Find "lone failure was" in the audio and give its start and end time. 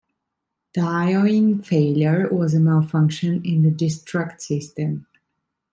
0.81-2.55